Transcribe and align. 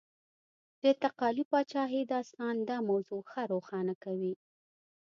د 0.83 0.85
تقالي 1.03 1.43
پاچاهۍ 1.51 2.01
داستان 2.13 2.55
دا 2.69 2.77
موضوع 2.89 3.21
ښه 3.29 3.41
روښانه 3.53 3.95
کوي. 4.03 4.33